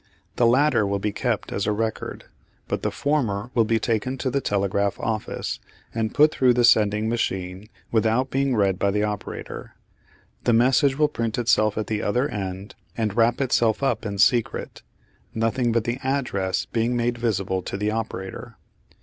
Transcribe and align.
The 0.37 0.47
latter 0.47 0.87
will 0.87 0.97
be 0.97 1.11
kept 1.11 1.51
as 1.51 1.67
a 1.67 1.71
record, 1.71 2.25
but 2.67 2.81
the 2.81 2.89
former 2.89 3.51
will 3.53 3.65
be 3.65 3.77
taken 3.77 4.17
to 4.17 4.31
the 4.31 4.41
telegraph 4.41 4.99
office 4.99 5.59
and 5.93 6.11
put 6.11 6.31
through 6.31 6.55
the 6.55 6.63
sending 6.63 7.07
machine 7.07 7.69
without 7.91 8.31
being 8.31 8.55
read 8.55 8.79
by 8.79 8.89
the 8.89 9.03
operator. 9.03 9.75
The 10.43 10.53
message 10.53 10.97
will 10.97 11.07
print 11.07 11.37
itself 11.37 11.77
at 11.77 11.85
the 11.85 12.01
other 12.01 12.27
end 12.27 12.73
and 12.97 13.15
wrap 13.15 13.39
itself 13.41 13.83
up 13.83 14.03
in 14.03 14.17
secret, 14.17 14.81
nothing 15.35 15.71
but 15.71 15.83
the 15.83 15.99
address 16.03 16.65
being 16.65 16.95
made 16.97 17.19
visible 17.19 17.61
to 17.61 17.77
the 17.77 17.91
operator. 17.91 18.55